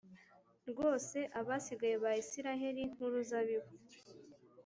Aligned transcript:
rwose 0.69 1.17
abasigaye 1.39 1.95
ba 2.03 2.11
Isirayeli 2.21 2.83
nk 2.91 2.99
uruzabibu 3.05 3.71